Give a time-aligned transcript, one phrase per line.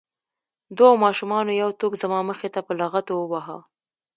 [0.77, 3.57] دوو ماشومانو یو توپ زما مخې ته په لغتو وواهه.